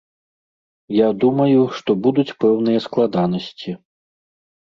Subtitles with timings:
[0.99, 3.69] Я думаю, што будуць пэўныя складанасці.